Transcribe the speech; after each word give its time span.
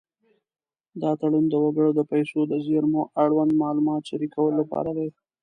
دا 1.01 1.11
تړون 1.19 1.45
د 1.49 1.53
وګړو 1.63 1.91
د 1.95 2.01
پیسو 2.11 2.39
د 2.47 2.53
زېرمو 2.65 3.01
اړوند 3.23 3.51
معلومات 3.63 4.01
شریکولو 4.09 4.55
لپاره 4.61 4.89
دی. 4.97 5.09